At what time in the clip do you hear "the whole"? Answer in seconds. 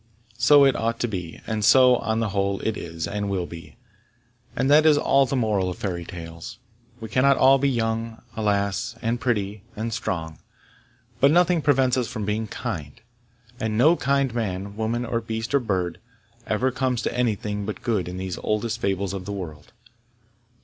2.21-2.59